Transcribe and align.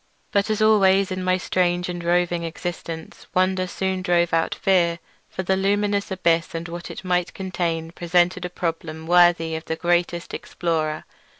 But 0.31 0.49
as 0.49 0.63
always 0.63 1.11
in 1.11 1.23
my 1.23 1.37
strange 1.37 1.87
and 1.87 2.03
roving 2.03 2.43
existence, 2.43 3.27
wonder 3.35 3.67
soon 3.67 4.01
drove 4.01 4.33
out 4.33 4.55
fear; 4.55 4.97
for 5.29 5.43
the 5.43 5.55
luminous 5.55 6.09
abyss 6.09 6.55
and 6.55 6.67
what 6.67 6.89
it 6.89 7.05
might 7.05 7.35
contain 7.35 7.91
presented 7.91 8.43
a 8.43 8.49
problem 8.49 9.05
worthy 9.05 9.55
of 9.55 9.65
the 9.65 9.75
greatest 9.75 10.33
explorer. 10.33 11.03